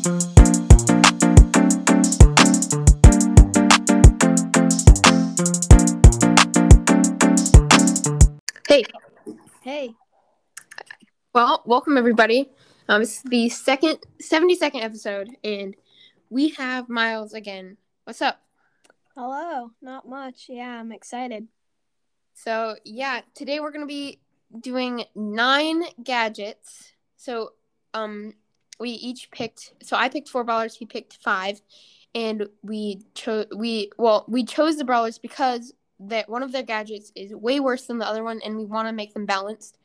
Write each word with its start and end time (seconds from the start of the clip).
Hey, 0.00 0.06
Hey, 9.60 9.94
well, 11.34 11.62
welcome 11.66 11.98
everybody. 11.98 12.48
Um, 12.88 13.02
is 13.02 13.20
the 13.24 13.50
second, 13.50 13.98
72nd 14.22 14.82
episode, 14.82 15.36
and 15.44 15.76
we 16.30 16.48
have 16.50 16.88
Miles 16.88 17.34
again. 17.34 17.76
What's 18.04 18.22
up? 18.22 18.40
hello. 19.14 19.72
Not 19.82 20.08
much. 20.08 20.46
Yeah, 20.48 20.80
I'm 20.80 20.92
excited. 20.92 21.46
So, 22.32 22.76
yeah, 22.86 23.20
today 23.34 23.60
we're 23.60 23.70
going 23.70 23.86
to 23.86 23.86
be 23.86 24.18
doing 24.58 25.04
nine 25.14 25.82
gadgets. 26.02 26.92
So, 27.18 27.52
um, 27.92 28.32
we 28.80 28.90
each 28.90 29.30
picked, 29.30 29.74
so 29.82 29.96
I 29.96 30.08
picked 30.08 30.28
four 30.28 30.44
brawlers, 30.44 30.74
he 30.74 30.86
picked 30.86 31.22
five, 31.22 31.60
and 32.14 32.48
we 32.62 33.02
chose, 33.14 33.46
we, 33.54 33.90
well, 33.98 34.24
we 34.28 34.44
chose 34.44 34.76
the 34.76 34.84
brawlers 34.84 35.18
because 35.18 35.74
that 36.00 36.28
one 36.28 36.42
of 36.42 36.50
their 36.50 36.62
gadgets 36.62 37.12
is 37.14 37.34
way 37.34 37.60
worse 37.60 37.86
than 37.86 37.98
the 37.98 38.06
other 38.06 38.24
one, 38.24 38.40
and 38.44 38.56
we 38.56 38.64
want 38.64 38.88
to 38.88 38.92
make 38.92 39.14
them 39.14 39.26
balanced. 39.26 39.78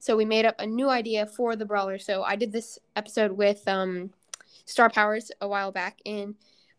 So 0.00 0.16
we 0.16 0.24
made 0.24 0.46
up 0.46 0.56
a 0.58 0.66
new 0.66 0.88
idea 0.88 1.26
for 1.26 1.56
the 1.56 1.66
brawler. 1.66 1.98
So 1.98 2.22
I 2.22 2.34
did 2.34 2.52
this 2.52 2.78
episode 2.96 3.32
with 3.32 3.66
um, 3.68 4.10
Star 4.64 4.90
Powers 4.90 5.30
a 5.40 5.48
while 5.48 5.70
back, 5.72 6.00
and 6.04 6.34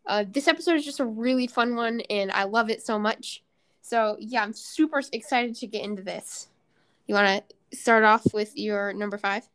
uh, 0.06 0.24
this 0.28 0.48
episode 0.48 0.74
is 0.74 0.84
just 0.84 1.00
a 1.00 1.06
really 1.06 1.46
fun 1.46 1.76
one, 1.76 2.00
and 2.10 2.30
I 2.32 2.44
love 2.44 2.68
it 2.68 2.84
so 2.84 2.98
much. 2.98 3.42
So 3.80 4.16
yeah, 4.20 4.42
I'm 4.42 4.52
super 4.52 5.02
excited 5.12 5.54
to 5.56 5.66
get 5.66 5.84
into 5.84 6.02
this. 6.02 6.48
You 7.06 7.14
want 7.14 7.44
to 7.70 7.76
start 7.76 8.04
off 8.04 8.26
with 8.32 8.56
your 8.56 8.92
number 8.92 9.18
five? 9.18 9.48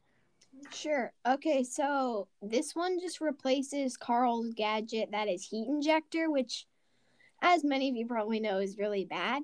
Sure. 0.72 1.14
Okay, 1.26 1.64
so 1.64 2.28
this 2.42 2.76
one 2.76 3.00
just 3.00 3.22
replaces 3.22 3.98
Carl's 3.98 4.54
gadget 4.54 5.10
that 5.12 5.28
is 5.28 5.48
heat 5.48 5.68
ejector, 5.70 6.30
which, 6.30 6.68
as 7.42 7.64
many 7.64 7.90
of 7.90 7.96
you 7.96 8.06
probably 8.06 8.40
know, 8.40 8.60
is 8.60 8.78
really 8.78 9.06
bad. 9.06 9.44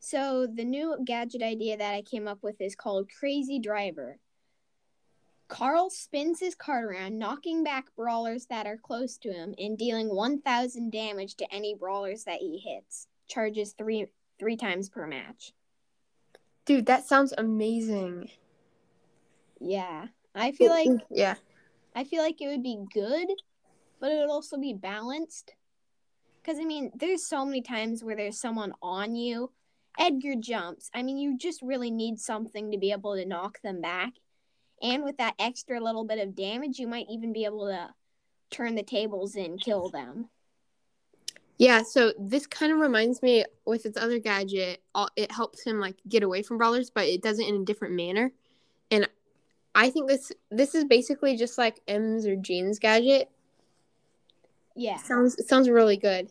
So 0.00 0.46
the 0.52 0.64
new 0.64 0.96
gadget 1.04 1.42
idea 1.42 1.76
that 1.76 1.94
I 1.94 2.02
came 2.02 2.26
up 2.26 2.42
with 2.42 2.60
is 2.60 2.74
called 2.74 3.10
Crazy 3.18 3.58
Driver. 3.58 4.18
Carl 5.48 5.90
spins 5.90 6.40
his 6.40 6.54
cart 6.54 6.84
around, 6.84 7.18
knocking 7.18 7.62
back 7.62 7.94
brawlers 7.94 8.46
that 8.46 8.66
are 8.66 8.78
close 8.78 9.18
to 9.18 9.32
him 9.32 9.54
and 9.58 9.76
dealing 9.76 10.08
1,000 10.08 10.90
damage 10.90 11.34
to 11.36 11.54
any 11.54 11.74
brawlers 11.74 12.24
that 12.24 12.38
he 12.40 12.58
hits. 12.58 13.06
Charges 13.28 13.74
three 13.76 14.06
three 14.38 14.56
times 14.56 14.88
per 14.88 15.06
match. 15.06 15.52
Dude, 16.64 16.86
that 16.86 17.06
sounds 17.06 17.32
amazing. 17.36 18.30
Yeah, 19.64 20.08
I 20.34 20.52
feel 20.52 20.70
like 20.70 20.90
yeah, 21.10 21.36
I 21.94 22.04
feel 22.04 22.22
like 22.22 22.40
it 22.40 22.48
would 22.48 22.62
be 22.62 22.84
good, 22.92 23.28
but 24.00 24.10
it 24.10 24.18
would 24.18 24.30
also 24.30 24.58
be 24.58 24.74
balanced. 24.74 25.54
Because, 26.42 26.58
I 26.58 26.64
mean, 26.64 26.90
there's 26.96 27.28
so 27.28 27.44
many 27.44 27.62
times 27.62 28.02
where 28.02 28.16
there's 28.16 28.40
someone 28.40 28.72
on 28.82 29.14
you. 29.14 29.52
Edgar 29.98 30.34
jumps. 30.40 30.90
I 30.92 31.02
mean, 31.02 31.18
you 31.18 31.38
just 31.38 31.62
really 31.62 31.90
need 31.90 32.18
something 32.18 32.72
to 32.72 32.78
be 32.78 32.90
able 32.90 33.14
to 33.14 33.24
knock 33.24 33.60
them 33.62 33.80
back. 33.80 34.14
And 34.82 35.04
with 35.04 35.18
that 35.18 35.34
extra 35.38 35.80
little 35.80 36.04
bit 36.04 36.18
of 36.18 36.34
damage, 36.34 36.80
you 36.80 36.88
might 36.88 37.06
even 37.08 37.32
be 37.32 37.44
able 37.44 37.66
to 37.66 37.90
turn 38.50 38.74
the 38.74 38.82
tables 38.82 39.36
and 39.36 39.60
kill 39.60 39.88
them. 39.90 40.30
yeah. 41.58 41.82
So 41.82 42.12
this 42.18 42.46
kind 42.46 42.72
of 42.72 42.78
reminds 42.78 43.22
me 43.22 43.44
with 43.64 43.86
its 43.86 43.96
other 43.96 44.18
gadget. 44.18 44.82
It 45.16 45.30
helps 45.30 45.62
him 45.64 45.78
like 45.78 45.96
get 46.08 46.22
away 46.24 46.42
from 46.42 46.58
brawlers, 46.58 46.90
but 46.90 47.06
it 47.06 47.22
does 47.22 47.38
it 47.38 47.46
in 47.46 47.62
a 47.62 47.64
different 47.64 47.94
manner. 47.94 48.32
And 48.90 49.08
I 49.74 49.90
think 49.90 50.08
this 50.08 50.32
this 50.50 50.74
is 50.74 50.84
basically 50.84 51.36
just 51.36 51.56
like 51.58 51.80
Emz 51.86 52.26
or 52.26 52.36
Gene's 52.36 52.78
gadget. 52.78 53.30
Yeah. 54.74 54.96
Sounds 54.98 55.36
it 55.36 55.48
sounds 55.48 55.68
really 55.68 55.96
good. 55.96 56.28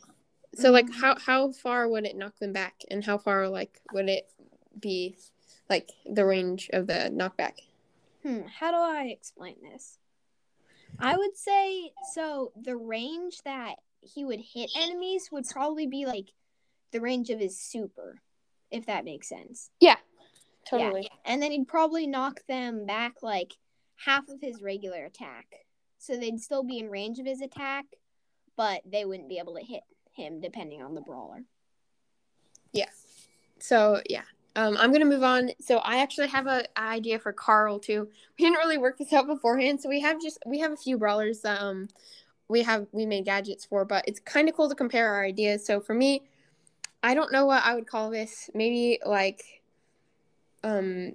So 0.56 0.72
like 0.72 0.88
Mhm. 0.88 1.02
how 1.02 1.18
how 1.18 1.52
far 1.52 1.88
would 1.88 2.06
it 2.06 2.16
knock 2.16 2.38
them 2.40 2.54
back 2.54 2.82
and 2.90 3.04
how 3.04 3.18
far 3.18 3.48
like 3.48 3.82
would 3.94 4.10
it 4.10 4.30
be 4.80 5.16
like 5.70 5.90
the 6.06 6.26
range 6.26 6.70
of 6.74 6.88
the 6.88 7.10
knockback? 7.14 7.60
Hmm, 8.24 8.42
how 8.44 8.72
do 8.72 8.78
I 8.78 9.06
explain 9.06 9.56
this? 9.62 9.98
I 11.00 11.18
would 11.18 11.36
say 11.36 11.94
so 12.14 12.52
the 12.62 12.78
range 12.78 13.42
that 13.44 13.76
he 14.02 14.26
would 14.26 14.42
hit 14.42 14.70
enemies 14.76 15.30
would 15.32 15.46
probably 15.50 15.88
be 15.88 16.06
like 16.06 16.34
the 16.92 17.02
range 17.02 17.30
of 17.30 17.40
his 17.40 17.58
super, 17.58 18.22
if 18.70 18.86
that 18.86 19.06
makes 19.06 19.30
sense. 19.30 19.72
Totally. 20.72 21.02
Yeah. 21.04 21.10
And 21.26 21.42
then 21.42 21.52
he'd 21.52 21.68
probably 21.68 22.08
knock 22.08 22.40
them 22.48 22.86
back 22.86 23.22
like 23.22 23.58
half 23.98 24.30
of 24.30 24.40
his 24.42 24.62
regular 24.62 25.06
attack. 25.06 25.46
So 26.00 26.18
they'd 26.18 26.40
still 26.40 26.64
be 26.64 26.80
in 26.80 26.90
range 26.90 27.20
of 27.20 27.26
his 27.26 27.42
attack, 27.42 27.86
but 28.58 28.82
they 28.90 29.06
wouldn't 29.06 29.30
be 29.30 29.38
able 29.38 29.56
to 29.56 29.64
hit 29.64 29.84
him 30.14 30.40
depending 30.40 30.82
on 30.82 30.96
the 30.96 31.02
brawler. 31.02 31.44
Yeah. 32.72 32.90
So 33.60 34.02
yeah. 34.10 34.24
Um, 34.56 34.76
I'm 34.78 34.92
gonna 34.92 35.06
move 35.06 35.24
on. 35.24 35.52
So 35.62 35.78
I 35.78 36.02
actually 36.02 36.28
have 36.28 36.48
a 36.48 36.66
idea 36.78 37.20
for 37.20 37.32
Carl 37.32 37.80
too. 37.80 38.10
We 38.38 38.46
didn't 38.46 38.58
really 38.58 38.78
work 38.78 38.98
this 38.98 39.14
out 39.14 39.28
beforehand, 39.28 39.80
so 39.80 39.90
we 39.90 40.02
have 40.02 40.22
just 40.22 40.40
we 40.46 40.60
have 40.60 40.72
a 40.72 40.78
few 40.78 40.98
brawlers 40.98 41.42
that 41.42 41.62
um 41.62 41.88
we 42.50 42.64
have 42.64 42.88
we 42.92 43.06
made 43.06 43.26
gadgets 43.26 43.64
for, 43.66 43.86
but 43.86 44.04
it's 44.08 44.20
kind 44.20 44.50
of 44.50 44.56
cool 44.56 44.68
to 44.68 44.76
compare 44.76 45.14
our 45.14 45.24
ideas. 45.24 45.66
So 45.66 45.80
for 45.80 45.94
me, 45.94 46.24
I 47.02 47.14
don't 47.14 47.32
know 47.32 47.46
what 47.46 47.64
I 47.64 47.76
would 47.76 47.88
call 47.88 48.10
this. 48.10 48.50
Maybe 48.54 49.00
like 49.06 49.61
um 50.64 51.14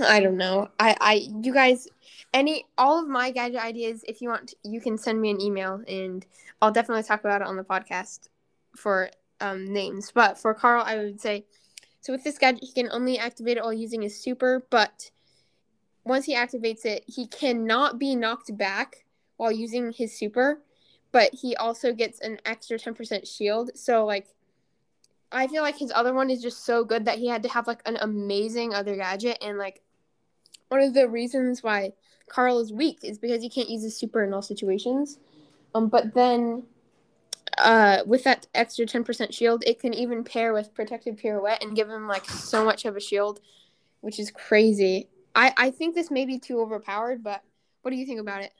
I 0.00 0.20
don't 0.20 0.36
know. 0.36 0.68
I 0.78 0.96
I 1.00 1.28
you 1.42 1.52
guys 1.52 1.88
any 2.32 2.66
all 2.78 3.00
of 3.00 3.08
my 3.08 3.30
gadget 3.30 3.60
ideas 3.60 4.04
if 4.06 4.20
you 4.20 4.28
want 4.28 4.54
you 4.62 4.80
can 4.80 4.98
send 4.98 5.20
me 5.20 5.30
an 5.30 5.40
email 5.40 5.82
and 5.88 6.24
I'll 6.60 6.72
definitely 6.72 7.02
talk 7.02 7.20
about 7.20 7.40
it 7.40 7.46
on 7.46 7.56
the 7.56 7.64
podcast 7.64 8.28
for 8.76 9.10
um, 9.40 9.72
names. 9.72 10.12
But 10.14 10.38
for 10.38 10.52
Carl, 10.54 10.84
I 10.86 10.96
would 10.96 11.20
say 11.20 11.46
so 12.00 12.12
with 12.12 12.24
this 12.24 12.38
gadget, 12.38 12.64
he 12.64 12.72
can 12.72 12.90
only 12.92 13.18
activate 13.18 13.56
it 13.58 13.62
while 13.62 13.72
using 13.72 14.02
his 14.02 14.18
super, 14.20 14.66
but 14.70 15.10
once 16.04 16.24
he 16.24 16.34
activates 16.34 16.84
it, 16.84 17.04
he 17.06 17.26
cannot 17.26 17.98
be 17.98 18.16
knocked 18.16 18.56
back 18.56 19.04
while 19.36 19.52
using 19.52 19.92
his 19.92 20.16
super, 20.16 20.62
but 21.12 21.34
he 21.34 21.54
also 21.56 21.92
gets 21.92 22.20
an 22.20 22.38
extra 22.46 22.78
10% 22.78 23.28
shield. 23.28 23.70
So, 23.74 24.06
like, 24.06 24.28
I 25.32 25.46
feel 25.46 25.62
like 25.62 25.78
his 25.78 25.92
other 25.94 26.12
one 26.12 26.30
is 26.30 26.42
just 26.42 26.64
so 26.64 26.84
good 26.84 27.04
that 27.04 27.18
he 27.18 27.28
had 27.28 27.42
to 27.44 27.48
have, 27.48 27.66
like, 27.66 27.82
an 27.86 27.98
amazing 28.00 28.74
other 28.74 28.96
gadget. 28.96 29.38
And, 29.40 29.58
like, 29.58 29.82
one 30.68 30.80
of 30.80 30.94
the 30.94 31.08
reasons 31.08 31.62
why 31.62 31.92
Carl 32.28 32.60
is 32.60 32.72
weak 32.72 32.98
is 33.02 33.18
because 33.18 33.42
he 33.42 33.50
can't 33.50 33.70
use 33.70 33.82
his 33.82 33.96
super 33.96 34.24
in 34.24 34.32
all 34.32 34.42
situations. 34.42 35.18
Um, 35.74 35.88
but 35.88 36.14
then 36.14 36.64
uh, 37.58 37.98
with 38.06 38.24
that 38.24 38.46
extra 38.54 38.86
10% 38.86 39.32
shield, 39.32 39.62
it 39.66 39.80
can 39.80 39.94
even 39.94 40.24
pair 40.24 40.52
with 40.52 40.74
protected 40.74 41.18
pirouette 41.18 41.62
and 41.62 41.76
give 41.76 41.88
him 41.88 42.08
like 42.08 42.24
so 42.28 42.64
much 42.64 42.84
of 42.84 42.96
a 42.96 43.00
shield, 43.00 43.40
which 44.00 44.18
is 44.18 44.30
crazy. 44.30 45.08
I, 45.34 45.52
I 45.56 45.70
think 45.70 45.94
this 45.94 46.10
may 46.10 46.24
be 46.24 46.38
too 46.38 46.60
overpowered, 46.60 47.22
but 47.22 47.42
what 47.82 47.90
do 47.90 47.96
you 47.96 48.06
think 48.06 48.20
about 48.20 48.42
it? 48.42 48.52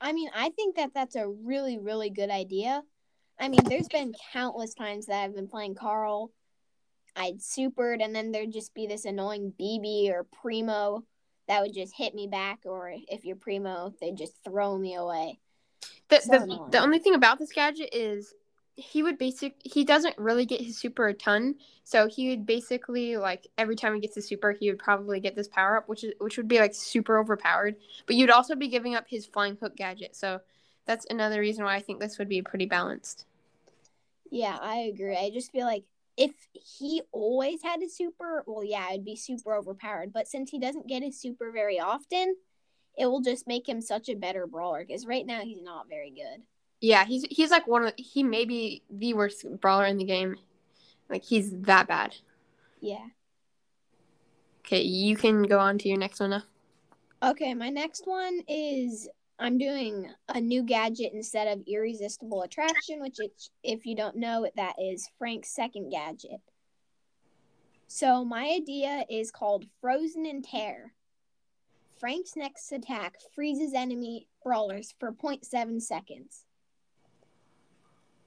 I 0.00 0.12
mean, 0.12 0.30
I 0.34 0.50
think 0.50 0.76
that 0.76 0.92
that's 0.94 1.16
a 1.16 1.28
really, 1.28 1.78
really 1.78 2.10
good 2.10 2.30
idea. 2.30 2.82
I 3.42 3.48
mean, 3.48 3.60
there's 3.64 3.88
been 3.88 4.14
countless 4.32 4.72
times 4.72 5.06
that 5.06 5.24
I've 5.24 5.34
been 5.34 5.48
playing 5.48 5.74
Carl. 5.74 6.30
I'd 7.16 7.40
supered, 7.40 8.02
and 8.02 8.14
then 8.14 8.30
there'd 8.30 8.52
just 8.52 8.72
be 8.72 8.86
this 8.86 9.04
annoying 9.04 9.52
Bibi 9.58 10.10
or 10.14 10.24
Primo 10.40 11.02
that 11.48 11.60
would 11.60 11.74
just 11.74 11.92
hit 11.96 12.14
me 12.14 12.28
back, 12.28 12.60
or 12.64 12.94
if 13.08 13.24
you're 13.24 13.34
Primo, 13.34 13.92
they'd 14.00 14.16
just 14.16 14.34
throw 14.44 14.78
me 14.78 14.94
away. 14.94 15.40
The, 16.08 16.20
So 16.20 16.38
the, 16.38 16.68
the 16.70 16.78
only 16.78 17.00
thing 17.00 17.16
about 17.16 17.40
this 17.40 17.50
gadget 17.50 17.90
is 17.92 18.32
he 18.76 19.02
would 19.02 19.18
basic 19.18 19.56
he 19.64 19.84
doesn't 19.84 20.16
really 20.16 20.46
get 20.46 20.60
his 20.60 20.78
super 20.78 21.08
a 21.08 21.14
ton. 21.14 21.56
So 21.82 22.08
he 22.08 22.30
would 22.30 22.46
basically 22.46 23.16
like 23.16 23.48
every 23.58 23.74
time 23.76 23.94
he 23.94 24.00
gets 24.00 24.16
a 24.16 24.22
super 24.22 24.52
he 24.52 24.70
would 24.70 24.78
probably 24.78 25.20
get 25.20 25.36
this 25.36 25.48
power 25.48 25.76
up 25.76 25.88
which 25.88 26.04
is 26.04 26.14
which 26.20 26.38
would 26.38 26.48
be 26.48 26.58
like 26.58 26.74
super 26.74 27.18
overpowered. 27.18 27.76
But 28.06 28.16
you'd 28.16 28.30
also 28.30 28.54
be 28.54 28.68
giving 28.68 28.94
up 28.94 29.06
his 29.08 29.26
flying 29.26 29.56
hook 29.56 29.76
gadget. 29.76 30.16
So 30.16 30.40
that's 30.86 31.06
another 31.10 31.40
reason 31.40 31.64
why 31.64 31.76
i 31.76 31.80
think 31.80 32.00
this 32.00 32.18
would 32.18 32.28
be 32.28 32.42
pretty 32.42 32.66
balanced 32.66 33.26
Yeah, 34.32 34.58
I 34.60 34.76
agree. 34.92 35.14
I 35.16 35.30
just 35.30 35.52
feel 35.52 35.66
like 35.66 35.84
if 36.16 36.32
he 36.54 37.02
always 37.12 37.62
had 37.62 37.82
a 37.82 37.88
super, 37.88 38.42
well, 38.46 38.64
yeah, 38.64 38.90
it'd 38.90 39.04
be 39.04 39.14
super 39.14 39.54
overpowered. 39.54 40.12
But 40.12 40.26
since 40.26 40.50
he 40.50 40.58
doesn't 40.58 40.88
get 40.88 41.02
his 41.02 41.20
super 41.20 41.52
very 41.52 41.78
often, 41.78 42.36
it 42.96 43.06
will 43.06 43.20
just 43.20 43.46
make 43.46 43.68
him 43.68 43.82
such 43.82 44.08
a 44.08 44.14
better 44.14 44.46
brawler. 44.46 44.84
Because 44.86 45.06
right 45.06 45.26
now 45.26 45.42
he's 45.42 45.62
not 45.62 45.88
very 45.88 46.10
good. 46.10 46.42
yeah 46.80 47.04
he's 47.04 47.24
he's 47.30 47.50
like 47.50 47.66
one 47.68 47.84
of 47.84 47.92
he 47.98 48.22
may 48.22 48.44
be 48.46 48.82
the 48.90 49.12
worst 49.14 49.44
brawler 49.60 49.84
in 49.86 49.98
the 49.98 50.04
game 50.04 50.34
like 51.10 51.22
he's 51.22 51.52
that 51.52 51.86
bad 51.86 52.16
Yeah. 52.80 53.06
okay 54.60 54.80
you 54.82 55.14
can 55.16 55.42
go 55.44 55.58
on 55.58 55.78
to 55.78 55.88
your 55.88 55.98
next 55.98 56.20
one 56.20 56.30
now 56.30 56.42
Okay, 57.22 57.54
my 57.54 57.68
next 57.70 58.02
one 58.06 58.40
is 58.48 59.08
I'm 59.42 59.58
doing 59.58 60.08
a 60.28 60.40
new 60.40 60.62
gadget 60.62 61.12
instead 61.12 61.48
of 61.48 61.64
irresistible 61.66 62.42
attraction, 62.42 63.00
which 63.00 63.18
is, 63.18 63.50
if 63.64 63.84
you 63.84 63.96
don't 63.96 64.14
know, 64.14 64.48
that 64.54 64.76
is 64.80 65.10
Frank's 65.18 65.52
second 65.52 65.90
gadget. 65.90 66.40
So 67.88 68.24
my 68.24 68.44
idea 68.44 69.04
is 69.10 69.32
called 69.32 69.66
Frozen 69.80 70.26
in 70.26 70.42
Tear. 70.42 70.94
Frank's 71.98 72.36
next 72.36 72.70
attack 72.70 73.16
freezes 73.34 73.74
enemy 73.74 74.28
brawlers 74.44 74.94
for 75.00 75.10
0.7 75.10 75.82
seconds. 75.82 76.44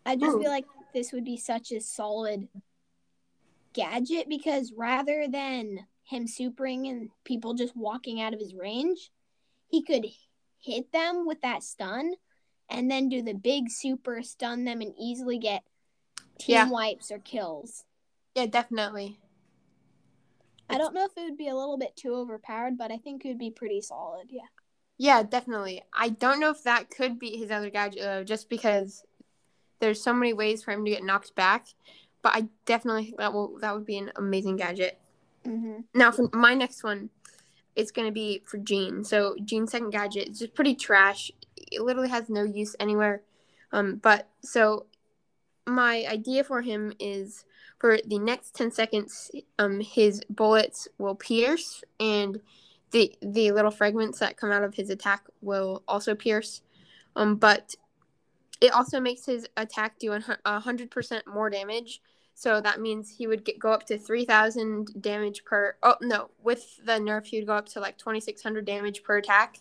I 0.05 0.17
just 0.17 0.35
Ooh. 0.35 0.39
feel 0.39 0.49
oh. 0.49 0.53
like 0.53 0.65
this 0.93 1.13
would 1.13 1.23
be 1.23 1.37
such 1.37 1.71
a 1.71 1.79
solid 1.79 2.49
gadget 3.71 4.27
because 4.27 4.73
rather 4.75 5.27
than 5.29 5.79
him 6.03 6.27
supering 6.27 6.89
and 6.89 7.09
people 7.23 7.53
just 7.53 7.75
walking 7.75 8.19
out 8.19 8.33
of 8.33 8.39
his 8.41 8.53
range, 8.53 9.11
he 9.69 9.81
could 9.81 10.05
hit 10.65 10.91
them 10.91 11.25
with 11.27 11.41
that 11.41 11.63
stun 11.63 12.13
and 12.69 12.89
then 12.89 13.09
do 13.09 13.21
the 13.21 13.33
big 13.33 13.69
super 13.69 14.21
stun 14.23 14.65
them 14.65 14.81
and 14.81 14.93
easily 14.99 15.37
get 15.37 15.63
team 16.39 16.55
Yeah. 16.55 16.69
wipes 16.69 17.11
or 17.11 17.19
kills. 17.19 17.85
Yeah, 18.33 18.47
definitely. 18.47 19.19
I 20.69 20.77
don't 20.77 20.95
know 20.95 21.05
if 21.05 21.15
it 21.15 21.23
would 21.23 21.37
be 21.37 21.47
a 21.47 21.55
little 21.55 21.77
bit 21.77 21.95
too 21.95 22.15
overpowered, 22.15 22.77
but 22.77 22.91
I 22.91 22.97
think 22.97 23.23
it 23.23 23.27
would 23.29 23.37
be 23.37 23.51
pretty 23.51 23.81
solid. 23.81 24.27
Yeah. 24.29 24.47
Yeah, 24.97 25.23
definitely. 25.23 25.83
I 25.93 26.09
don't 26.09 26.39
know 26.39 26.49
if 26.49 26.63
that 26.63 26.89
could 26.89 27.19
be 27.19 27.37
his 27.37 27.51
other 27.51 27.69
gadget 27.69 28.01
though, 28.01 28.23
just 28.23 28.49
because 28.49 29.03
there's 29.79 30.01
so 30.01 30.13
many 30.13 30.33
ways 30.33 30.63
for 30.63 30.71
him 30.71 30.85
to 30.85 30.91
get 30.91 31.03
knocked 31.03 31.35
back. 31.35 31.67
But 32.21 32.35
I 32.35 32.47
definitely 32.65 33.05
think 33.05 33.17
that 33.17 33.33
will 33.33 33.59
that 33.59 33.75
would 33.75 33.85
be 33.85 33.97
an 33.97 34.11
amazing 34.15 34.55
gadget. 34.55 34.97
Mm-hmm. 35.45 35.81
Now 35.93 36.11
for 36.11 36.29
my 36.33 36.55
next 36.55 36.83
one, 36.83 37.09
it's 37.75 37.91
gonna 37.91 38.11
be 38.11 38.41
for 38.45 38.57
Gene. 38.57 39.03
So 39.03 39.35
Gene's 39.43 39.71
second 39.71 39.91
gadget 39.91 40.29
is 40.29 40.39
just 40.39 40.53
pretty 40.53 40.75
trash. 40.75 41.31
It 41.57 41.81
literally 41.81 42.09
has 42.09 42.29
no 42.29 42.43
use 42.43 42.75
anywhere. 42.79 43.21
Um, 43.71 43.95
but 43.97 44.29
so 44.41 44.85
my 45.65 46.05
idea 46.07 46.43
for 46.43 46.61
him 46.61 46.93
is 46.99 47.45
for 47.79 47.97
the 48.05 48.19
next 48.19 48.55
ten 48.55 48.71
seconds, 48.71 49.31
um, 49.59 49.79
his 49.79 50.21
bullets 50.29 50.87
will 50.97 51.15
pierce 51.15 51.83
and 51.99 52.39
the 52.91 53.13
the 53.21 53.51
little 53.51 53.71
fragments 53.71 54.19
that 54.19 54.37
come 54.37 54.51
out 54.51 54.63
of 54.63 54.75
his 54.75 54.89
attack 54.89 55.25
will 55.41 55.83
also 55.87 56.15
pierce. 56.15 56.61
Um, 57.15 57.35
but 57.35 57.75
it 58.61 58.71
also 58.71 58.99
makes 58.99 59.25
his 59.25 59.47
attack 59.57 59.99
do 59.99 60.17
a 60.45 60.59
hundred 60.59 60.91
percent 60.91 61.27
more 61.27 61.49
damage. 61.49 62.01
So 62.37 62.59
that 62.59 62.81
means 62.81 63.09
he 63.09 63.27
would 63.27 63.45
get 63.45 63.59
go 63.59 63.71
up 63.71 63.85
to 63.87 63.97
three 63.97 64.25
thousand 64.25 65.01
damage 65.01 65.45
per. 65.45 65.75
Oh 65.81 65.95
no, 66.01 66.29
with 66.43 66.85
the 66.85 66.93
nerf, 66.93 67.25
he 67.25 67.37
would 67.37 67.47
go 67.47 67.55
up 67.55 67.67
to 67.69 67.79
like 67.79 67.97
twenty 67.97 68.19
six 68.19 68.43
hundred 68.43 68.65
damage 68.65 69.03
per 69.03 69.17
attack 69.17 69.59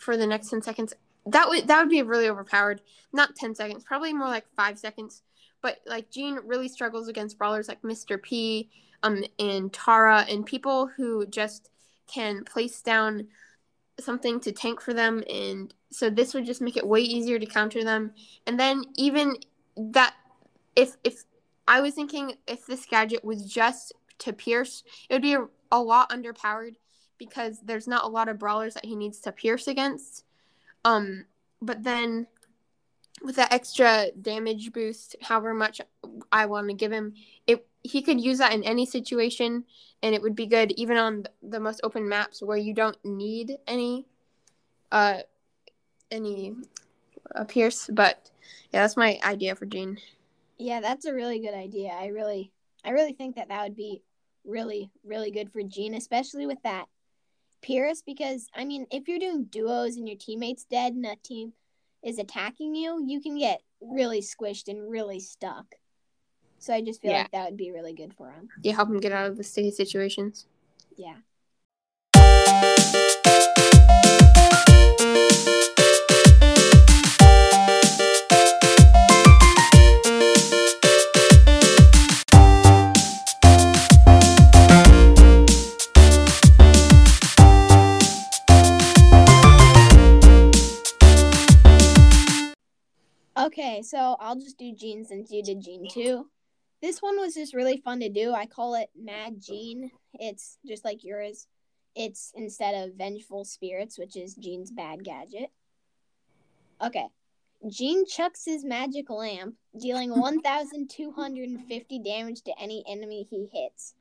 for 0.00 0.16
the 0.16 0.26
next 0.26 0.48
ten 0.48 0.62
seconds. 0.62 0.94
That 1.26 1.48
would 1.48 1.66
that 1.66 1.80
would 1.80 1.90
be 1.90 2.02
really 2.02 2.28
overpowered. 2.28 2.82
Not 3.12 3.34
ten 3.34 3.52
seconds, 3.54 3.82
probably 3.84 4.14
more 4.14 4.28
like 4.28 4.46
five 4.56 4.78
seconds. 4.78 5.22
But 5.60 5.80
like 5.86 6.08
Gene 6.08 6.38
really 6.44 6.68
struggles 6.68 7.08
against 7.08 7.36
brawlers 7.36 7.66
like 7.66 7.82
Mr. 7.82 8.22
P, 8.22 8.70
um, 9.02 9.24
and 9.40 9.72
Tara, 9.72 10.24
and 10.28 10.46
people 10.46 10.86
who 10.96 11.26
just 11.26 11.68
can 12.06 12.44
place 12.44 12.80
down 12.80 13.26
something 13.98 14.38
to 14.38 14.52
tank 14.52 14.80
for 14.80 14.94
them, 14.94 15.24
and 15.28 15.74
so 15.90 16.10
this 16.10 16.32
would 16.32 16.46
just 16.46 16.60
make 16.60 16.76
it 16.76 16.86
way 16.86 17.00
easier 17.00 17.40
to 17.40 17.46
counter 17.46 17.82
them. 17.82 18.12
And 18.46 18.58
then 18.58 18.84
even 18.94 19.36
that, 19.76 20.14
if 20.76 20.96
if 21.02 21.24
I 21.68 21.82
was 21.82 21.94
thinking 21.94 22.34
if 22.48 22.66
this 22.66 22.86
gadget 22.86 23.22
was 23.22 23.44
just 23.44 23.92
to 24.20 24.32
pierce, 24.32 24.82
it 25.08 25.14
would 25.14 25.22
be 25.22 25.34
a, 25.34 25.46
a 25.70 25.80
lot 25.80 26.10
underpowered 26.10 26.76
because 27.18 27.60
there's 27.60 27.86
not 27.86 28.04
a 28.04 28.08
lot 28.08 28.28
of 28.28 28.38
brawlers 28.38 28.74
that 28.74 28.86
he 28.86 28.96
needs 28.96 29.20
to 29.20 29.32
pierce 29.32 29.68
against. 29.68 30.24
Um, 30.84 31.26
but 31.60 31.82
then 31.84 32.26
with 33.22 33.36
that 33.36 33.52
extra 33.52 34.06
damage 34.20 34.72
boost, 34.72 35.16
however 35.20 35.52
much 35.52 35.80
I 36.32 36.46
want 36.46 36.68
to 36.68 36.74
give 36.74 36.90
him, 36.90 37.12
it 37.46 37.66
he 37.82 38.02
could 38.02 38.20
use 38.20 38.38
that 38.38 38.54
in 38.54 38.64
any 38.64 38.86
situation, 38.86 39.64
and 40.02 40.14
it 40.14 40.22
would 40.22 40.34
be 40.34 40.46
good 40.46 40.72
even 40.72 40.96
on 40.96 41.24
the 41.42 41.60
most 41.60 41.80
open 41.84 42.08
maps 42.08 42.42
where 42.42 42.56
you 42.56 42.74
don't 42.74 42.96
need 43.04 43.56
any, 43.66 44.06
uh, 44.90 45.18
any 46.10 46.54
uh, 47.34 47.44
pierce. 47.44 47.88
But 47.92 48.30
yeah, 48.72 48.82
that's 48.82 48.96
my 48.96 49.18
idea 49.22 49.54
for 49.54 49.66
Gene. 49.66 49.98
Yeah, 50.58 50.80
that's 50.80 51.04
a 51.04 51.14
really 51.14 51.38
good 51.38 51.54
idea. 51.54 51.90
I 51.90 52.06
really, 52.06 52.52
I 52.84 52.90
really 52.90 53.12
think 53.12 53.36
that 53.36 53.48
that 53.48 53.62
would 53.62 53.76
be 53.76 54.02
really, 54.44 54.90
really 55.04 55.30
good 55.30 55.52
for 55.52 55.62
Gene, 55.62 55.94
especially 55.94 56.46
with 56.46 56.58
that 56.64 56.86
Pierce. 57.62 58.02
Because 58.02 58.48
I 58.54 58.64
mean, 58.64 58.86
if 58.90 59.06
you're 59.08 59.18
doing 59.20 59.44
duos 59.44 59.96
and 59.96 60.08
your 60.08 60.18
teammate's 60.18 60.64
dead 60.64 60.94
and 60.94 61.06
a 61.06 61.16
team 61.16 61.52
is 62.02 62.18
attacking 62.18 62.74
you, 62.74 63.02
you 63.06 63.20
can 63.20 63.38
get 63.38 63.62
really 63.80 64.20
squished 64.20 64.68
and 64.68 64.90
really 64.90 65.20
stuck. 65.20 65.76
So 66.58 66.74
I 66.74 66.80
just 66.82 67.00
feel 67.00 67.12
Yeah. 67.12 67.22
like 67.22 67.30
that 67.30 67.44
would 67.46 67.56
be 67.56 67.70
really 67.70 67.92
good 67.92 68.14
for 68.14 68.30
him. 68.30 68.48
Yeah, 68.62 68.74
help 68.74 68.88
him 68.88 68.98
get 68.98 69.12
out 69.12 69.30
of 69.30 69.36
the 69.36 69.44
sticky 69.44 69.70
situations. 69.70 70.46
Yeah. 70.96 71.18
Okay, 93.58 93.82
so 93.82 94.16
I'll 94.20 94.36
just 94.36 94.56
do 94.56 94.72
Gene 94.72 95.04
since 95.04 95.32
you 95.32 95.42
did 95.42 95.60
Gene 95.60 95.88
too. 95.90 96.26
This 96.80 97.02
one 97.02 97.18
was 97.18 97.34
just 97.34 97.54
really 97.54 97.78
fun 97.78 97.98
to 97.98 98.08
do. 98.08 98.32
I 98.32 98.46
call 98.46 98.76
it 98.76 98.88
Mad 98.96 99.40
Gene. 99.40 99.90
It's 100.14 100.58
just 100.64 100.84
like 100.84 101.02
yours. 101.02 101.48
It's 101.96 102.30
instead 102.36 102.76
of 102.76 102.94
Vengeful 102.94 103.44
Spirits, 103.44 103.98
which 103.98 104.14
is 104.14 104.36
Gene's 104.36 104.70
bad 104.70 105.02
gadget. 105.02 105.50
Okay. 106.80 107.08
Gene 107.68 108.06
chucks 108.06 108.44
his 108.44 108.64
magic 108.64 109.10
lamp, 109.10 109.56
dealing 109.76 110.10
1,250 110.20 111.98
damage 111.98 112.42
to 112.42 112.52
any 112.60 112.84
enemy 112.88 113.26
he 113.28 113.48
hits. 113.52 113.94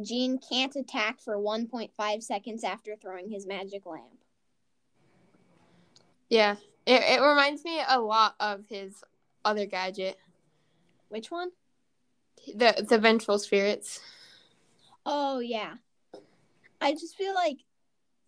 Gene 0.00 0.38
can't 0.38 0.76
attack 0.76 1.20
for 1.20 1.36
1.5 1.36 2.22
seconds 2.22 2.62
after 2.62 2.94
throwing 2.94 3.28
his 3.28 3.44
magic 3.44 3.86
lamp. 3.86 4.22
Yeah, 6.28 6.54
it, 6.90 7.02
it 7.02 7.22
reminds 7.22 7.64
me 7.64 7.80
a 7.88 8.00
lot 8.00 8.34
of 8.40 8.64
his 8.68 9.02
other 9.44 9.66
gadget, 9.66 10.18
Which 11.08 11.30
one? 11.30 11.50
the 12.56 12.84
the 12.88 12.98
vengeful 12.98 13.38
spirits. 13.38 14.00
Oh 15.06 15.38
yeah. 15.40 15.74
I 16.80 16.92
just 16.92 17.16
feel 17.16 17.34
like 17.34 17.58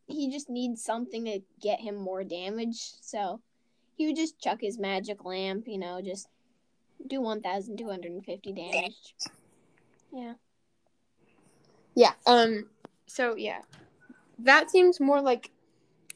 he 0.07 0.31
just 0.31 0.51
needs 0.51 0.85
something 0.85 1.25
to 1.25 1.41
get 1.61 1.81
him 1.81 1.97
more 1.97 2.23
damage, 2.23 2.93
so 3.01 3.41
he 3.97 4.07
would 4.07 4.17
just 4.17 4.39
chuck 4.39 4.61
his 4.61 4.79
magic 4.79 5.25
lamp, 5.25 5.67
you 5.67 5.79
know, 5.79 6.01
just 6.03 6.29
do 7.07 7.21
1250 7.21 8.53
damage. 8.53 9.15
Yeah. 10.13 10.35
Yeah. 11.95 12.13
Um. 12.27 12.67
So 13.07 13.35
yeah, 13.37 13.63
that 14.39 14.71
seems 14.71 15.01
more 15.01 15.21
like 15.21 15.51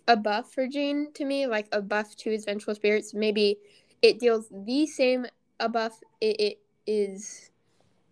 a 0.09 0.17
buff 0.17 0.53
for 0.53 0.67
Gene 0.67 1.13
to 1.15 1.25
me, 1.25 1.47
like 1.47 1.69
a 1.73 1.81
buff 1.83 2.17
to 2.19 2.31
his 2.31 2.45
vengeful 2.45 2.75
spirits. 2.75 3.15
Maybe 3.15 3.59
it 4.03 4.19
deals 4.19 4.49
the 4.51 4.87
same 4.87 5.27
a 5.59 5.69
buff. 5.69 5.99
It, 6.21 6.41
it 6.41 6.59
is. 6.87 7.51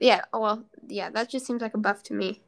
Yeah. 0.01 0.23
Well. 0.33 0.65
Yeah. 0.89 1.11
That 1.11 1.29
just 1.31 1.47
seems 1.47 1.63
like 1.63 1.75
a 1.75 1.79
buff 1.79 2.03
to 2.05 2.15
me. 2.15 2.43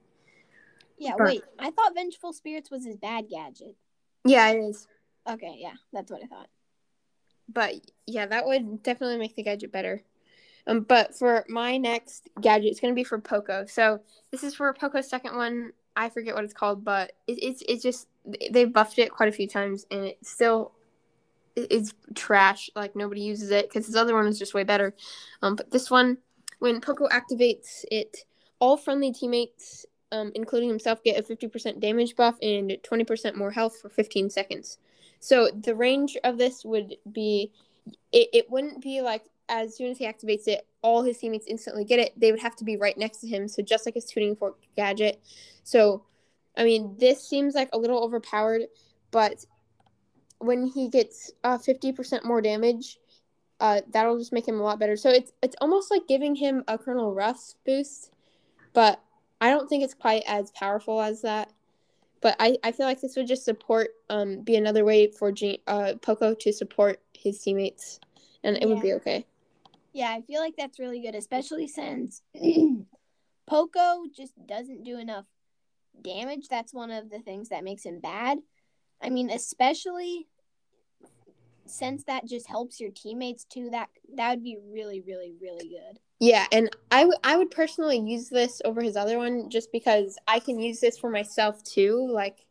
Yeah, 0.98 1.14
But- 1.18 1.26
wait. 1.26 1.44
I 1.58 1.70
thought 1.70 1.94
Vengeful 1.94 2.32
Spirits 2.32 2.70
was 2.70 2.86
his 2.86 2.96
bad 2.96 3.28
gadget. 3.28 3.76
Yeah, 4.24 4.48
it 4.50 4.58
is. 4.58 4.88
Okay, 5.28 5.56
yeah, 5.58 5.74
that's 5.92 6.10
what 6.10 6.22
I 6.22 6.26
thought. 6.26 6.48
But 7.48 7.74
yeah, 8.06 8.26
that 8.26 8.46
would 8.46 8.82
definitely 8.82 9.18
make 9.18 9.36
the 9.36 9.42
gadget 9.42 9.70
better. 9.72 10.02
Um, 10.66 10.80
but 10.80 11.16
for 11.16 11.44
my 11.48 11.76
next 11.76 12.28
gadget, 12.40 12.70
it's 12.70 12.80
gonna 12.80 12.94
be 12.94 13.04
for 13.04 13.20
Poco. 13.20 13.66
So 13.66 14.00
this 14.30 14.42
is 14.42 14.54
for 14.54 14.72
Poco's 14.72 15.08
second 15.08 15.36
one. 15.36 15.72
I 15.96 16.10
forget 16.10 16.34
what 16.34 16.44
it's 16.44 16.52
called, 16.52 16.84
but 16.84 17.12
it, 17.26 17.38
it's 17.42 17.62
it's 17.68 17.82
just 17.82 18.06
they 18.52 18.66
buffed 18.66 18.98
it 18.98 19.10
quite 19.10 19.30
a 19.30 19.32
few 19.32 19.48
times, 19.48 19.86
and 19.90 20.04
it 20.04 20.18
still 20.22 20.72
is 21.56 21.94
trash. 22.14 22.68
Like 22.76 22.94
nobody 22.94 23.22
uses 23.22 23.50
it 23.50 23.68
because 23.68 23.86
his 23.86 23.96
other 23.96 24.14
one 24.14 24.26
is 24.26 24.38
just 24.38 24.54
way 24.54 24.62
better. 24.62 24.94
Um, 25.42 25.56
but 25.56 25.70
this 25.70 25.90
one, 25.90 26.18
when 26.58 26.80
Poco 26.80 27.08
activates 27.08 27.84
it, 27.90 28.24
all 28.58 28.76
friendly 28.76 29.12
teammates, 29.12 29.86
um, 30.12 30.32
including 30.34 30.68
himself, 30.68 31.02
get 31.02 31.18
a 31.18 31.22
fifty 31.22 31.48
percent 31.48 31.80
damage 31.80 32.14
buff 32.14 32.36
and 32.42 32.76
twenty 32.82 33.04
percent 33.04 33.36
more 33.36 33.50
health 33.50 33.80
for 33.80 33.88
fifteen 33.88 34.28
seconds. 34.28 34.78
So 35.18 35.48
the 35.48 35.74
range 35.74 36.16
of 36.24 36.36
this 36.36 36.62
would 36.64 36.96
be, 37.10 37.50
it, 38.12 38.28
it 38.34 38.50
wouldn't 38.50 38.82
be 38.82 39.00
like 39.00 39.24
as 39.48 39.76
soon 39.76 39.90
as 39.90 39.98
he 39.98 40.06
activates 40.06 40.48
it, 40.48 40.66
all 40.82 41.02
his 41.02 41.18
teammates 41.18 41.46
instantly 41.46 41.84
get 41.84 41.98
it. 41.98 42.18
They 42.18 42.30
would 42.30 42.40
have 42.40 42.56
to 42.56 42.64
be 42.64 42.76
right 42.76 42.96
next 42.96 43.18
to 43.18 43.28
him. 43.28 43.48
So 43.48 43.62
just 43.62 43.86
like 43.86 43.94
his 43.94 44.04
tuning 44.04 44.36
fork 44.36 44.58
gadget. 44.76 45.20
So, 45.64 46.04
I 46.56 46.64
mean, 46.64 46.96
this 46.98 47.26
seems 47.28 47.54
like 47.54 47.70
a 47.72 47.78
little 47.78 48.02
overpowered, 48.02 48.62
but 49.10 49.44
when 50.38 50.66
he 50.66 50.88
gets 50.88 51.32
uh, 51.44 51.58
50% 51.58 52.24
more 52.24 52.40
damage, 52.40 52.98
uh, 53.60 53.80
that'll 53.90 54.18
just 54.18 54.32
make 54.32 54.46
him 54.46 54.60
a 54.60 54.62
lot 54.62 54.78
better. 54.78 54.96
So 54.96 55.10
it's 55.10 55.32
it's 55.42 55.56
almost 55.60 55.90
like 55.90 56.06
giving 56.08 56.34
him 56.34 56.62
a 56.68 56.78
Colonel 56.78 57.14
Ruffs 57.14 57.56
boost, 57.64 58.12
but 58.72 59.00
I 59.40 59.50
don't 59.50 59.68
think 59.68 59.82
it's 59.84 59.94
quite 59.94 60.22
as 60.26 60.50
powerful 60.52 61.00
as 61.00 61.22
that. 61.22 61.52
But 62.20 62.36
I, 62.40 62.56
I 62.64 62.72
feel 62.72 62.86
like 62.86 63.00
this 63.00 63.16
would 63.16 63.26
just 63.26 63.44
support 63.44 63.90
um 64.10 64.40
be 64.40 64.56
another 64.56 64.84
way 64.84 65.06
for 65.08 65.32
G- 65.32 65.62
uh 65.66 65.94
Poco 66.02 66.34
to 66.34 66.52
support 66.52 67.00
his 67.14 67.40
teammates, 67.40 68.00
and 68.42 68.56
it 68.56 68.68
would 68.68 68.80
be 68.80 68.92
okay. 68.94 69.26
Yeah, 69.96 70.10
I 70.10 70.20
feel 70.20 70.42
like 70.42 70.56
that's 70.58 70.78
really 70.78 71.00
good, 71.00 71.14
especially 71.14 71.66
since 71.66 72.20
Poco 73.46 74.02
just 74.14 74.34
doesn't 74.46 74.84
do 74.84 74.98
enough 74.98 75.24
damage. 76.02 76.48
That's 76.50 76.74
one 76.74 76.90
of 76.90 77.08
the 77.08 77.20
things 77.20 77.48
that 77.48 77.64
makes 77.64 77.86
him 77.86 78.00
bad. 78.00 78.40
I 79.00 79.08
mean, 79.08 79.30
especially 79.30 80.26
since 81.64 82.04
that 82.04 82.26
just 82.26 82.46
helps 82.46 82.78
your 82.78 82.90
teammates 82.90 83.46
too. 83.46 83.70
That 83.70 83.88
that 84.16 84.28
would 84.28 84.44
be 84.44 84.58
really, 84.70 85.00
really, 85.00 85.32
really 85.40 85.66
good. 85.66 85.98
Yeah, 86.20 86.44
and 86.52 86.68
I 86.90 87.06
would 87.06 87.16
I 87.24 87.38
would 87.38 87.50
personally 87.50 87.98
use 87.98 88.28
this 88.28 88.60
over 88.66 88.82
his 88.82 88.98
other 88.98 89.16
one 89.16 89.48
just 89.48 89.72
because 89.72 90.18
I 90.28 90.40
can 90.40 90.60
use 90.60 90.78
this 90.78 90.98
for 90.98 91.08
myself 91.08 91.62
too. 91.64 92.06
Like 92.12 92.44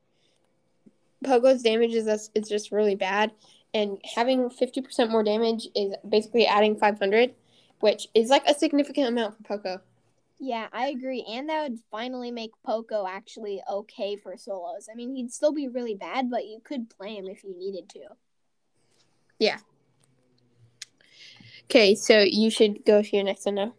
Poco's 1.24 1.62
damage 1.62 1.94
is 1.94 2.08
is 2.34 2.50
just 2.50 2.72
really 2.72 2.96
bad, 2.96 3.34
and 3.76 4.00
having 4.16 4.50
fifty 4.50 4.82
percent 4.82 5.12
more 5.12 5.24
damage 5.24 5.68
is 5.76 5.94
basically 6.08 6.48
adding 6.48 6.76
five 6.76 6.98
hundred, 6.98 7.36
which 7.82 8.08
is 8.16 8.30
like 8.30 8.48
a 8.48 8.56
significant 8.56 9.08
amount 9.10 9.38
for 9.38 9.44
Poco. 9.44 9.82
Yeah, 10.40 10.68
I 10.74 10.88
agree, 10.88 11.24
and 11.30 11.48
that 11.50 11.62
would 11.70 11.80
finally 11.92 12.32
make 12.32 12.52
Poco 12.66 13.06
actually 13.06 13.62
okay 13.70 14.16
for 14.16 14.36
solos. 14.36 14.90
I 14.92 14.96
mean, 14.96 15.16
he'd 15.16 15.32
still 15.32 15.54
be 15.54 15.68
really 15.68 15.96
bad, 15.96 16.32
but 16.32 16.46
you 16.46 16.60
could 16.64 16.90
play 16.90 17.16
him 17.16 17.28
if 17.28 17.44
you 17.44 17.56
needed 17.56 17.88
to. 17.90 18.00
Yeah. 19.38 19.60
Okay, 21.66 21.96
so 21.96 22.20
you 22.20 22.50
should 22.50 22.86
go 22.86 23.02
to 23.02 23.16
your 23.16 23.26
next 23.26 23.46
one 23.46 23.56
now. 23.56 23.74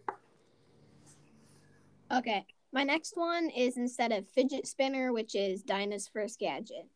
Okay. 2.12 2.46
My 2.72 2.82
next 2.82 3.16
one 3.16 3.48
is 3.48 3.76
instead 3.78 4.12
of 4.12 4.28
fidget 4.28 4.66
spinner, 4.66 5.12
which 5.12 5.34
is 5.34 5.62
Dinah's 5.62 6.08
first 6.08 6.38
gadget. 6.38 6.88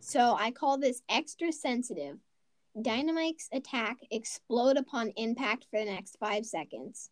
So 0.00 0.34
I 0.38 0.50
call 0.50 0.78
this 0.78 1.02
extra 1.08 1.52
sensitive. 1.52 2.18
Dynamike's 2.80 3.48
attack 3.52 3.98
explode 4.10 4.76
upon 4.76 5.12
impact 5.16 5.66
for 5.70 5.78
the 5.78 5.86
next 5.90 6.16
five 6.18 6.46
seconds. 6.46 7.10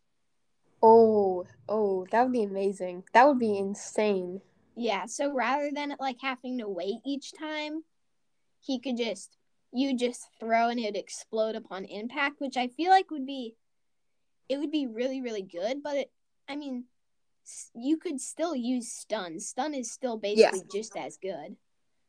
Oh, 0.82 1.44
oh, 1.68 2.06
that 2.10 2.22
would 2.22 2.32
be 2.32 2.44
amazing. 2.44 3.04
That 3.12 3.26
would 3.26 3.38
be 3.38 3.56
insane. 3.58 4.40
Yeah, 4.76 5.06
so 5.06 5.32
rather 5.32 5.70
than 5.74 5.94
like 5.98 6.18
having 6.22 6.58
to 6.58 6.68
wait 6.68 7.00
each 7.04 7.32
time, 7.32 7.82
he 8.60 8.78
could 8.78 8.96
just 8.96 9.36
you 9.72 9.96
just 9.96 10.28
throw 10.40 10.68
and 10.68 10.80
it 10.80 10.84
would 10.84 10.96
explode 10.96 11.56
upon 11.56 11.84
impact, 11.84 12.40
which 12.40 12.56
I 12.56 12.68
feel 12.68 12.90
like 12.90 13.10
would 13.10 13.26
be 13.26 13.56
it 14.48 14.58
would 14.58 14.70
be 14.70 14.86
really 14.86 15.20
really 15.20 15.42
good, 15.42 15.82
but 15.82 15.96
it 15.96 16.10
I 16.48 16.56
mean 16.56 16.84
you 17.74 17.96
could 17.96 18.20
still 18.20 18.54
use 18.54 18.92
stun. 18.92 19.40
Stun 19.40 19.74
is 19.74 19.90
still 19.90 20.16
basically 20.16 20.62
just 20.70 20.96
as 20.96 21.16
good. 21.16 21.56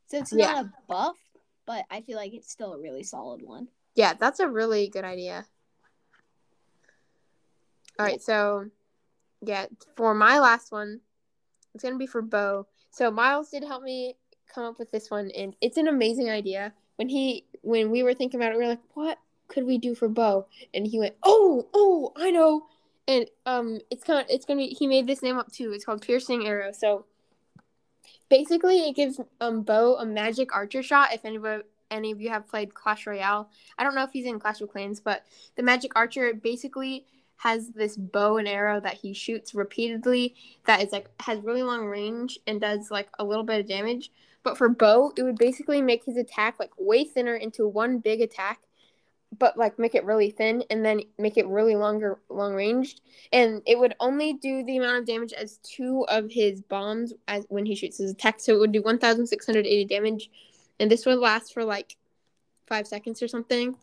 So 0.10 0.18
it's 0.18 0.34
not 0.34 0.56
Yeah. 0.56 0.62
a 0.62 0.74
buff, 0.88 1.18
but 1.66 1.86
I 1.92 2.01
feel 2.01 2.18
like 2.18 2.34
it's 2.34 2.51
still 2.51 2.74
a 2.74 2.80
really 2.80 3.04
solid 3.04 3.42
one. 3.44 3.68
Yeah, 3.96 4.13
that's 4.13 4.39
a 4.39 4.48
really 4.48 4.88
good 4.89 5.06
idea. 5.06 5.46
All 8.00 8.06
right, 8.06 8.22
so 8.22 8.70
yeah, 9.42 9.68
for 9.96 10.13
my 10.16 10.39
last 10.39 10.72
one, 10.72 11.01
it's 11.75 11.84
gonna 11.84 11.98
be 11.98 12.08
for 12.08 12.22
Bo. 12.22 12.66
So 12.92 13.12
Miles 13.12 13.51
did 13.51 13.63
help 13.63 13.84
me 13.84 14.16
come 14.48 14.66
up 14.66 14.80
with 14.80 14.89
this 14.92 15.12
one, 15.12 15.30
and 15.32 15.56
it's 15.62 15.78
an 15.78 15.88
amazing 15.88 16.30
idea. 16.30 16.74
When 16.96 17.08
he, 17.08 17.46
when 17.62 17.92
we 17.92 18.01
were 18.01 18.13
thinking 18.13 18.39
about 18.39 18.54
it, 18.54 18.58
we 18.58 18.63
were 18.63 18.70
like, 18.72 18.96
"What 18.96 19.20
could 19.48 19.66
we 19.66 19.78
do 19.78 19.94
for 19.94 20.08
Bo?" 20.08 20.48
And 20.74 20.88
he 20.88 20.98
went, 20.98 21.16
"Oh, 21.24 21.68
oh, 21.74 22.13
I 22.16 22.32
know." 22.32 22.68
And 23.08 23.30
um, 23.46 23.80
it's 23.92 24.04
kind 24.04 24.22
of, 24.22 24.28
it's 24.30 24.46
gonna 24.46 24.60
be. 24.60 24.68
He 24.70 24.88
made 24.88 25.06
this 25.06 25.22
name 25.22 25.38
up 25.38 25.51
too. 25.51 25.72
It's 25.72 25.86
called 25.86 26.01
Piercing 26.01 26.48
Arrow. 26.48 26.72
So 26.72 27.06
basically, 28.29 28.88
it 28.88 28.95
gives 28.95 29.19
um 29.41 29.62
Bo 29.63 29.98
a 29.98 30.05
magic 30.05 30.55
archer 30.55 30.83
shot. 30.83 31.13
If 31.13 31.25
anybody, 31.25 31.63
any 31.91 32.12
of 32.12 32.21
you 32.21 32.29
have 32.29 32.48
played 32.48 32.74
Clash 32.74 33.07
Royale, 33.07 33.50
I 33.77 33.83
don't 33.83 33.95
know 33.95 34.03
if 34.03 34.12
he's 34.12 34.25
in 34.25 34.39
Clash 34.39 34.62
of 34.62 34.71
Clans, 34.71 35.00
but 35.00 35.25
the 35.55 35.63
magic 35.63 35.91
archer 35.95 36.33
basically 36.33 37.05
has 37.38 37.69
this 37.69 37.95
bow 37.95 38.38
and 38.38 38.48
arrow 38.48 38.81
that 38.81 38.95
he 38.95 39.13
shoots 39.13 39.55
repeatedly 39.55 40.36
that 40.65 40.81
is 40.81 40.91
like 40.91 41.09
has 41.21 41.41
really 41.41 41.63
long 41.63 41.86
range 41.86 42.38
and 42.45 42.59
does 42.59 42.91
like 42.91 43.09
a 43.17 43.24
little 43.24 43.45
bit 43.45 43.62
of 43.62 43.67
damage. 43.67 44.12
But 44.43 44.57
for 44.57 44.69
Bo, 44.69 45.13
it 45.15 45.24
would 45.24 45.38
basically 45.38 45.81
make 45.81 46.03
his 46.03 46.17
attack 46.17 46.55
like 46.59 46.71
way 46.77 47.05
thinner 47.05 47.36
into 47.36 47.67
one 47.67 48.00
big 48.00 48.21
attack, 48.21 48.59
but 49.38 49.57
like 49.57 49.77
make 49.77 49.93
it 49.93 50.03
really 50.05 50.31
thin 50.31 50.63
and 50.69 50.83
then 50.83 51.01
make 51.17 51.38
it 51.38 51.48
really 51.48 51.75
longer 51.75 52.19
long 52.29 52.55
ranged. 52.55 53.01
And 53.31 53.62
it 53.67 53.77
would 53.77 53.95
only 54.00 54.33
do 54.33 54.63
the 54.63 54.77
amount 54.77 54.98
of 54.98 55.05
damage 55.05 55.33
as 55.33 55.57
two 55.57 56.05
of 56.09 56.31
his 56.31 56.62
bombs 56.62 57.13
as 57.27 57.45
when 57.50 57.65
he 57.65 57.75
shoots 57.75 58.00
his 58.00 58.12
attack. 58.12 58.39
So 58.39 58.55
it 58.55 58.59
would 58.59 58.71
do 58.71 58.81
one 58.81 58.98
thousand 58.98 59.27
six 59.27 59.45
hundred 59.45 59.67
eighty 59.67 59.86
damage. 59.86 60.31
And 60.79 60.89
this 60.89 61.05
would 61.05 61.19
last 61.19 61.53
for 61.53 61.63
like 61.63 61.98
five 62.67 62.88
seconds 62.88 63.21
or 63.21 63.27
something. 63.27 63.75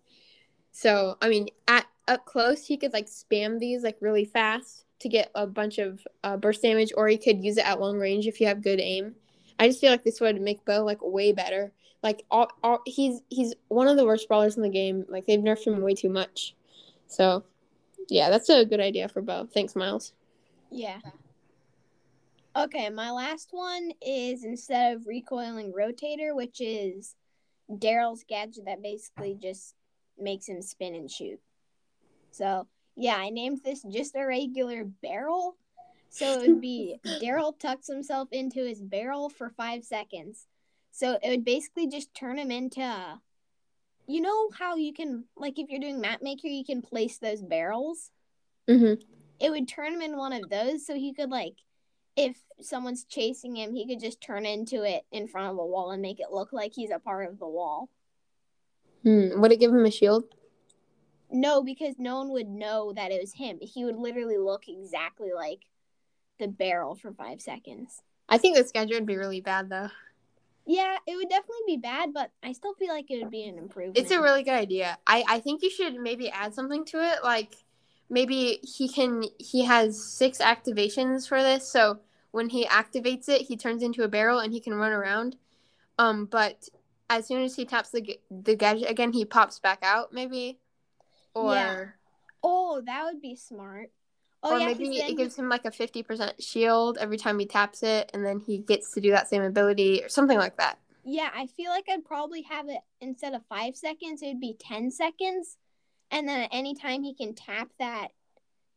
So 0.72 1.16
I 1.22 1.28
mean, 1.28 1.48
at 1.68 1.86
up 2.08 2.24
close, 2.24 2.66
he 2.66 2.76
could 2.76 2.92
like 2.92 3.06
spam 3.06 3.58
these 3.58 3.82
like 3.82 3.98
really 4.00 4.24
fast 4.24 4.84
to 4.98 5.08
get 5.08 5.30
a 5.34 5.46
bunch 5.46 5.78
of 5.78 6.06
uh, 6.24 6.36
burst 6.36 6.62
damage, 6.62 6.92
or 6.96 7.06
he 7.06 7.18
could 7.18 7.44
use 7.44 7.56
it 7.56 7.66
at 7.66 7.80
long 7.80 7.98
range 7.98 8.26
if 8.26 8.40
you 8.40 8.46
have 8.46 8.62
good 8.62 8.80
aim. 8.80 9.14
I 9.58 9.68
just 9.68 9.80
feel 9.80 9.90
like 9.90 10.04
this 10.04 10.20
would 10.20 10.40
make 10.40 10.64
Bo 10.64 10.84
like 10.84 10.98
way 11.02 11.32
better. 11.32 11.72
Like 12.02 12.24
all, 12.30 12.48
all 12.62 12.80
he's 12.86 13.20
he's 13.30 13.54
one 13.68 13.88
of 13.88 13.96
the 13.96 14.04
worst 14.04 14.28
brawlers 14.28 14.56
in 14.56 14.62
the 14.62 14.68
game. 14.68 15.04
Like 15.08 15.26
they've 15.26 15.40
nerfed 15.40 15.66
him 15.66 15.80
way 15.80 15.94
too 15.94 16.10
much. 16.10 16.54
So 17.08 17.44
yeah, 18.08 18.30
that's 18.30 18.48
a 18.48 18.64
good 18.64 18.80
idea 18.80 19.08
for 19.08 19.22
Bo. 19.22 19.48
Thanks, 19.52 19.74
Miles. 19.74 20.12
Yeah. 20.70 20.98
Okay, 22.54 22.88
my 22.88 23.10
last 23.10 23.48
one 23.50 23.92
is 24.00 24.44
instead 24.44 24.96
of 24.96 25.06
recoiling 25.06 25.72
rotator, 25.72 26.34
which 26.34 26.60
is 26.60 27.14
Daryl's 27.70 28.24
gadget 28.26 28.64
that 28.64 28.82
basically 28.82 29.36
just 29.40 29.74
makes 30.18 30.48
him 30.48 30.62
spin 30.62 30.94
and 30.94 31.10
shoot. 31.10 31.38
So 32.30 32.66
yeah, 32.96 33.16
I 33.16 33.30
named 33.30 33.60
this 33.64 33.82
just 33.82 34.16
a 34.16 34.24
regular 34.24 34.84
barrel. 34.84 35.56
So 36.16 36.40
it 36.40 36.48
would 36.48 36.60
be 36.62 36.96
Daryl 37.22 37.58
tucks 37.58 37.88
himself 37.88 38.28
into 38.32 38.64
his 38.64 38.80
barrel 38.80 39.28
for 39.28 39.50
five 39.50 39.84
seconds. 39.84 40.46
So 40.90 41.18
it 41.22 41.28
would 41.28 41.44
basically 41.44 41.88
just 41.88 42.14
turn 42.14 42.38
him 42.38 42.50
into 42.50 43.20
you 44.08 44.20
know 44.20 44.48
how 44.58 44.76
you 44.76 44.92
can 44.92 45.24
like 45.36 45.58
if 45.58 45.68
you're 45.68 45.80
doing 45.80 46.00
map 46.00 46.22
maker 46.22 46.46
you 46.46 46.64
can 46.64 46.80
place 46.80 47.18
those 47.18 47.42
barrels? 47.42 48.10
Mm-hmm. 48.68 49.00
it 49.38 49.50
would 49.50 49.68
turn 49.68 49.92
him 49.92 50.02
in 50.02 50.16
one 50.16 50.32
of 50.32 50.48
those 50.48 50.86
so 50.86 50.94
he 50.94 51.12
could 51.12 51.30
like 51.30 51.54
if 52.16 52.36
someone's 52.60 53.04
chasing 53.04 53.54
him 53.54 53.74
he 53.74 53.86
could 53.86 54.00
just 54.00 54.20
turn 54.20 54.44
into 54.46 54.82
it 54.82 55.04
in 55.12 55.28
front 55.28 55.52
of 55.52 55.58
a 55.58 55.64
wall 55.66 55.90
and 55.92 56.02
make 56.02 56.18
it 56.18 56.32
look 56.32 56.52
like 56.52 56.72
he's 56.74 56.90
a 56.90 56.98
part 56.98 57.28
of 57.28 57.38
the 57.38 57.46
wall 57.48 57.88
Hmm. 59.04 59.40
Would 59.40 59.52
it 59.52 59.60
give 59.60 59.70
him 59.70 59.84
a 59.84 59.90
shield? 59.90 60.24
no 61.30 61.62
because 61.62 61.94
no 61.98 62.16
one 62.16 62.30
would 62.30 62.48
know 62.48 62.92
that 62.94 63.12
it 63.12 63.20
was 63.20 63.34
him 63.34 63.58
he 63.60 63.84
would 63.84 63.96
literally 63.96 64.38
look 64.38 64.64
exactly 64.68 65.30
like 65.34 65.60
the 66.38 66.48
barrel 66.48 66.94
for 66.94 67.12
five 67.12 67.40
seconds 67.40 68.02
I 68.28 68.38
think 68.38 68.56
the 68.56 68.64
schedule 68.64 68.96
would 68.96 69.06
be 69.06 69.16
really 69.16 69.40
bad 69.40 69.68
though. 69.68 69.88
yeah 70.66 70.96
it 71.06 71.16
would 71.16 71.28
definitely 71.28 71.66
be 71.66 71.76
bad 71.76 72.12
but 72.12 72.30
i 72.42 72.52
still 72.52 72.74
feel 72.74 72.88
like 72.88 73.10
it 73.10 73.22
would 73.22 73.30
be 73.30 73.44
an 73.44 73.56
improvement 73.58 73.98
It's 73.98 74.10
a 74.10 74.20
really 74.20 74.42
good 74.42 74.54
idea. 74.54 74.98
I 75.06 75.24
I 75.28 75.40
think 75.40 75.62
you 75.62 75.70
should 75.70 75.94
maybe 75.94 76.28
add 76.30 76.54
something 76.54 76.84
to 76.86 76.98
it. 77.00 77.22
Like 77.22 77.54
maybe 78.10 78.58
he 78.62 78.88
can 78.88 79.24
he 79.38 79.64
has 79.64 80.02
six 80.02 80.38
activations 80.38 81.26
for 81.28 81.42
this. 81.42 81.66
So 81.68 82.00
when 82.32 82.48
he 82.50 82.66
activates 82.66 83.28
it, 83.28 83.42
he 83.42 83.56
turns 83.56 83.82
into 83.82 84.02
a 84.02 84.08
barrel 84.08 84.40
and 84.40 84.52
he 84.52 84.60
can 84.60 84.74
run 84.74 84.92
around. 84.92 85.36
Um, 85.98 86.26
but 86.26 86.68
as 87.08 87.26
soon 87.26 87.42
as 87.42 87.54
he 87.56 87.64
taps 87.64 87.90
the 87.90 88.18
the 88.30 88.54
gadget 88.56 88.90
again, 88.90 89.12
he 89.12 89.24
pops 89.24 89.58
back 89.60 89.78
out. 89.82 90.12
Maybe, 90.12 90.58
or 91.34 91.54
Yeah. 91.54 91.84
oh 92.42 92.82
that 92.84 93.04
would 93.04 93.20
be 93.22 93.36
smart 93.36 93.90
oh 94.42 94.54
or 94.54 94.58
yeah 94.58 94.66
maybe 94.66 94.98
it 94.98 95.16
gives 95.16 95.36
him 95.36 95.48
like 95.48 95.64
a 95.64 95.70
fifty 95.70 96.02
percent 96.02 96.42
shield 96.42 96.98
every 97.00 97.16
time 97.16 97.38
he 97.38 97.46
taps 97.46 97.82
it, 97.82 98.10
and 98.14 98.24
then 98.24 98.40
he 98.40 98.58
gets 98.58 98.92
to 98.92 99.00
do 99.00 99.10
that 99.10 99.28
same 99.28 99.42
ability 99.42 100.02
or 100.02 100.08
something 100.08 100.38
like 100.38 100.56
that. 100.56 100.78
Yeah, 101.08 101.30
I 101.32 101.46
feel 101.46 101.70
like 101.70 101.84
I'd 101.88 102.04
probably 102.04 102.42
have 102.42 102.68
it 102.68 102.80
instead 103.00 103.32
of 103.32 103.42
five 103.48 103.76
seconds, 103.76 104.22
it 104.22 104.26
would 104.26 104.40
be 104.40 104.56
10 104.58 104.90
seconds. 104.90 105.56
And 106.10 106.28
then 106.28 106.40
at 106.40 106.48
any 106.50 106.74
time 106.74 107.04
he 107.04 107.14
can 107.14 107.32
tap 107.32 107.68
that 107.78 108.08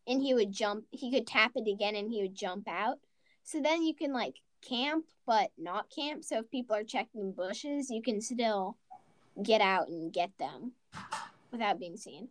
and 0.06 0.22
he 0.22 0.36
would 0.36 0.52
jump, 0.52 0.86
he 0.92 1.12
could 1.12 1.26
tap 1.26 1.54
it 1.56 1.68
again 1.68 1.96
and 1.96 2.12
he 2.12 2.22
would 2.22 2.36
jump 2.36 2.68
out. 2.68 3.00
So 3.44 3.60
then 3.60 3.82
you 3.82 3.96
can 3.96 4.14
like 4.14 4.36
camp, 4.62 5.06
but 5.26 5.50
not 5.58 5.90
camp. 5.90 6.24
So 6.24 6.38
if 6.38 6.52
people 6.52 6.76
are 6.76 6.84
checking 6.84 7.32
bushes, 7.32 7.90
you 7.90 8.04
can 8.04 8.22
still 8.22 8.78
get 9.42 9.62
out 9.62 9.88
and 9.88 10.14
get 10.14 10.30
them 10.38 10.74
without 11.52 11.80
being 11.80 11.98
seen. 11.98 12.30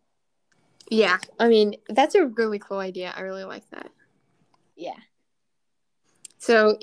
Yeah, 0.91 1.19
I 1.39 1.49
mean 1.49 1.77
that's 1.89 2.15
a 2.15 2.27
really 2.27 2.59
cool 2.59 2.79
idea. 2.79 3.13
I 3.17 3.21
really 3.21 3.45
like 3.45 3.69
that. 3.71 3.91
Yeah. 4.77 4.97
So, 6.39 6.79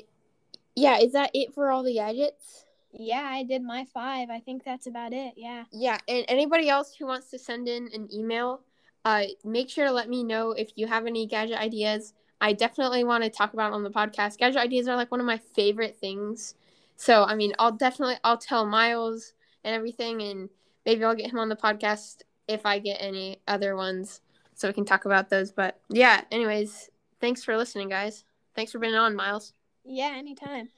yeah, 0.74 0.98
is 0.98 1.12
that 1.12 1.30
it 1.32 1.54
for 1.54 1.70
all 1.70 1.82
the 1.82 1.94
gadgets? 1.94 2.64
Yeah, 2.92 3.22
I 3.22 3.42
did 3.42 3.62
my 3.62 3.86
five. 3.92 4.30
I 4.30 4.40
think 4.40 4.64
that's 4.64 4.86
about 4.86 5.12
it. 5.12 5.34
Yeah. 5.36 5.64
Yeah, 5.72 5.98
and 6.08 6.24
anybody 6.28 6.68
else 6.68 6.94
who 6.94 7.06
wants 7.06 7.30
to 7.30 7.38
send 7.38 7.68
in 7.68 7.88
an 7.92 8.08
email, 8.12 8.60
uh, 9.04 9.24
make 9.44 9.70
sure 9.70 9.86
to 9.86 9.92
let 9.92 10.08
me 10.08 10.22
know 10.22 10.52
if 10.52 10.70
you 10.76 10.86
have 10.86 11.06
any 11.06 11.26
gadget 11.26 11.58
ideas. 11.58 12.14
I 12.40 12.52
definitely 12.52 13.04
want 13.04 13.24
to 13.24 13.30
talk 13.30 13.54
about 13.54 13.72
on 13.72 13.82
the 13.82 13.90
podcast. 13.90 14.38
Gadget 14.38 14.60
ideas 14.60 14.88
are 14.88 14.96
like 14.96 15.10
one 15.10 15.20
of 15.20 15.26
my 15.26 15.38
favorite 15.38 15.96
things. 15.98 16.54
So 16.96 17.24
I 17.24 17.34
mean, 17.34 17.52
I'll 17.58 17.72
definitely 17.72 18.16
I'll 18.24 18.38
tell 18.38 18.66
Miles 18.66 19.32
and 19.64 19.74
everything, 19.74 20.22
and 20.22 20.50
maybe 20.84 21.04
I'll 21.04 21.14
get 21.14 21.30
him 21.30 21.38
on 21.38 21.48
the 21.48 21.56
podcast 21.56 22.22
if 22.48 22.64
I 22.64 22.78
get 22.78 22.98
any 23.00 23.40
other 23.46 23.76
ones, 23.76 24.20
so 24.54 24.68
we 24.68 24.74
can 24.74 24.84
talk 24.84 25.04
about 25.04 25.28
those. 25.28 25.52
But 25.52 25.80
yeah, 25.88 26.22
anyways, 26.30 26.90
thanks 27.20 27.44
for 27.44 27.56
listening, 27.56 27.88
guys. 27.88 28.24
Thanks 28.54 28.72
for 28.72 28.78
being 28.78 28.94
on, 28.94 29.14
Miles. 29.14 29.52
Yeah, 29.84 30.12
anytime. 30.16 30.68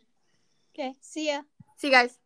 Okay, 0.74 0.94
see 1.00 1.28
ya. 1.28 1.42
See 1.76 1.88
you 1.88 1.92
guys. 1.92 2.18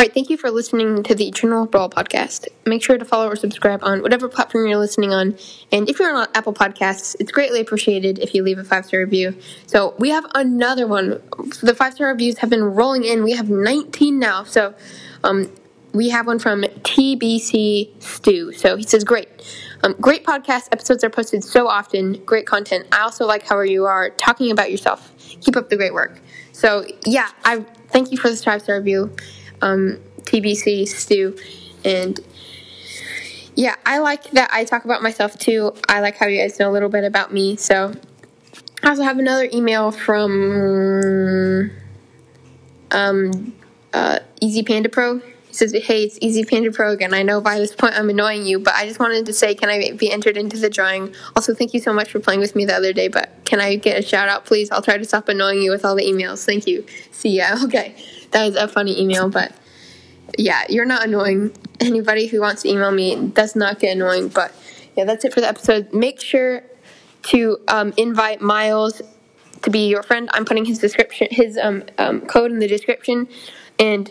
All 0.00 0.04
right, 0.04 0.14
thank 0.14 0.30
you 0.30 0.38
for 0.38 0.50
listening 0.50 1.02
to 1.02 1.14
the 1.14 1.28
Eternal 1.28 1.66
Brawl 1.66 1.90
podcast. 1.90 2.48
Make 2.64 2.82
sure 2.82 2.96
to 2.96 3.04
follow 3.04 3.28
or 3.28 3.36
subscribe 3.36 3.84
on 3.84 4.00
whatever 4.00 4.30
platform 4.30 4.66
you're 4.66 4.78
listening 4.78 5.12
on. 5.12 5.36
And 5.72 5.90
if 5.90 5.98
you're 5.98 6.10
on 6.16 6.26
Apple 6.34 6.54
Podcasts, 6.54 7.14
it's 7.20 7.30
greatly 7.30 7.60
appreciated 7.60 8.18
if 8.18 8.34
you 8.34 8.42
leave 8.42 8.56
a 8.56 8.64
five 8.64 8.86
star 8.86 9.00
review. 9.00 9.36
So 9.66 9.94
we 9.98 10.08
have 10.08 10.24
another 10.34 10.86
one. 10.86 11.20
The 11.60 11.74
five 11.74 11.92
star 11.92 12.08
reviews 12.08 12.38
have 12.38 12.48
been 12.48 12.64
rolling 12.64 13.04
in. 13.04 13.22
We 13.22 13.32
have 13.32 13.50
19 13.50 14.18
now. 14.18 14.44
So 14.44 14.72
um, 15.22 15.52
we 15.92 16.08
have 16.08 16.26
one 16.26 16.38
from 16.38 16.62
TBC 16.62 18.02
Stew. 18.02 18.52
So 18.54 18.76
he 18.76 18.84
says, 18.84 19.04
Great. 19.04 19.28
Um, 19.84 19.92
great 20.00 20.24
podcast. 20.24 20.68
Episodes 20.72 21.04
are 21.04 21.10
posted 21.10 21.44
so 21.44 21.68
often. 21.68 22.24
Great 22.24 22.46
content. 22.46 22.86
I 22.90 23.00
also 23.00 23.26
like 23.26 23.46
how 23.46 23.60
you 23.60 23.84
are 23.84 24.08
talking 24.08 24.50
about 24.50 24.70
yourself. 24.70 25.12
Keep 25.42 25.58
up 25.58 25.68
the 25.68 25.76
great 25.76 25.92
work. 25.92 26.22
So, 26.52 26.86
yeah, 27.04 27.28
I 27.44 27.66
thank 27.88 28.12
you 28.12 28.16
for 28.16 28.30
this 28.30 28.42
five 28.42 28.62
star 28.62 28.78
review 28.78 29.14
um, 29.62 29.98
TBC 30.22 30.88
Stew, 30.88 31.36
and 31.84 32.20
yeah, 33.54 33.76
I 33.84 33.98
like 33.98 34.30
that 34.32 34.50
I 34.52 34.64
talk 34.64 34.84
about 34.84 35.02
myself 35.02 35.38
too. 35.38 35.74
I 35.88 36.00
like 36.00 36.16
how 36.16 36.26
you 36.26 36.40
guys 36.40 36.58
know 36.58 36.70
a 36.70 36.72
little 36.72 36.88
bit 36.88 37.04
about 37.04 37.32
me. 37.32 37.56
So 37.56 37.94
I 38.82 38.88
also 38.88 39.02
have 39.02 39.18
another 39.18 39.48
email 39.52 39.90
from 39.90 41.70
um, 42.90 43.52
uh, 43.92 44.20
Easy 44.40 44.62
Panda 44.62 44.88
Pro. 44.88 45.20
He 45.50 45.54
says, 45.54 45.72
"Hey, 45.72 46.04
it's 46.04 46.18
Easy 46.20 46.44
Panda 46.44 46.72
Pro 46.72 46.92
again. 46.92 47.12
I 47.12 47.22
know 47.22 47.40
by 47.40 47.58
this 47.58 47.74
point 47.74 47.94
I'm 47.94 48.08
annoying 48.08 48.46
you, 48.46 48.58
but 48.58 48.74
I 48.74 48.86
just 48.86 48.98
wanted 48.98 49.26
to 49.26 49.32
say, 49.32 49.54
can 49.54 49.68
I 49.68 49.92
be 49.92 50.10
entered 50.10 50.36
into 50.36 50.56
the 50.56 50.70
drawing? 50.70 51.14
Also, 51.36 51.54
thank 51.54 51.74
you 51.74 51.80
so 51.80 51.92
much 51.92 52.10
for 52.10 52.20
playing 52.20 52.40
with 52.40 52.56
me 52.56 52.64
the 52.64 52.74
other 52.74 52.92
day. 52.92 53.08
But 53.08 53.30
can 53.44 53.60
I 53.60 53.76
get 53.76 53.98
a 53.98 54.02
shout 54.02 54.28
out, 54.28 54.46
please? 54.46 54.70
I'll 54.70 54.82
try 54.82 54.96
to 54.96 55.04
stop 55.04 55.28
annoying 55.28 55.62
you 55.62 55.70
with 55.70 55.84
all 55.84 55.94
the 55.94 56.04
emails. 56.04 56.44
Thank 56.44 56.66
you. 56.66 56.84
See 57.12 57.36
ya. 57.36 57.56
Okay." 57.64 57.94
that 58.30 58.46
was 58.46 58.56
a 58.56 58.68
funny 58.68 59.00
email, 59.00 59.28
but 59.28 59.52
yeah, 60.38 60.62
you're 60.68 60.84
not 60.84 61.04
annoying. 61.04 61.52
Anybody 61.80 62.26
who 62.26 62.40
wants 62.40 62.62
to 62.62 62.68
email 62.68 62.90
me 62.90 63.28
does 63.28 63.56
not 63.56 63.78
get 63.80 63.96
annoying, 63.96 64.28
but 64.28 64.54
yeah, 64.96 65.04
that's 65.04 65.24
it 65.24 65.34
for 65.34 65.40
the 65.40 65.48
episode. 65.48 65.92
Make 65.92 66.20
sure 66.20 66.62
to 67.24 67.58
um, 67.68 67.92
invite 67.96 68.40
Miles 68.40 69.02
to 69.62 69.70
be 69.70 69.88
your 69.88 70.02
friend. 70.02 70.28
I'm 70.32 70.44
putting 70.44 70.64
his 70.64 70.78
description, 70.78 71.28
his 71.30 71.58
um, 71.58 71.84
um, 71.98 72.20
code 72.22 72.50
in 72.52 72.58
the 72.58 72.68
description, 72.68 73.28
and 73.78 74.10